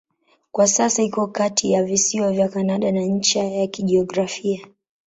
[0.51, 4.67] Kwa sasa iko kati ya visiwa vya Kanada na ncha ya kijiografia.